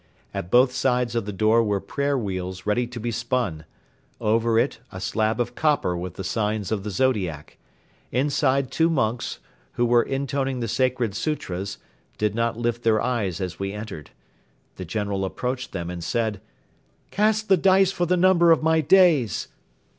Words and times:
At 0.33 0.49
both 0.49 0.71
sides 0.71 1.13
of 1.13 1.25
the 1.25 1.31
door 1.31 1.61
were 1.63 1.79
prayer 1.79 2.17
wheels 2.17 2.65
ready 2.65 2.87
to 2.87 2.99
be 2.99 3.11
spun; 3.11 3.65
over 4.19 4.57
it 4.57 4.79
a 4.91 4.99
slab 4.99 5.39
of 5.39 5.53
copper 5.53 5.95
with 5.95 6.15
the 6.15 6.23
signs 6.23 6.71
of 6.71 6.83
the 6.83 6.89
zodiac. 6.89 7.59
Inside 8.11 8.71
two 8.71 8.89
monks, 8.89 9.37
who 9.73 9.85
were 9.85 10.01
intoning 10.01 10.59
the 10.59 10.67
sacred 10.67 11.13
sutras, 11.13 11.77
did 12.17 12.33
not 12.33 12.57
lift 12.57 12.81
their 12.81 12.99
eyes 12.99 13.39
as 13.39 13.59
we 13.59 13.73
entered. 13.73 14.09
The 14.77 14.85
General 14.85 15.23
approached 15.23 15.71
them 15.71 15.91
and 15.91 16.03
said: 16.03 16.41
"Cast 17.11 17.47
the 17.47 17.55
dice 17.55 17.91
for 17.91 18.07
the 18.07 18.17
number 18.17 18.51
of 18.51 18.63
my 18.63 18.81
days!" 18.81 19.49